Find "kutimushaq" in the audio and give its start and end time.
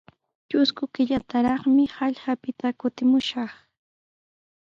2.79-3.51